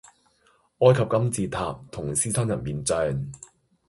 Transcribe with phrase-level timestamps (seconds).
[0.79, 3.05] 埃及金字塔同獅身人面像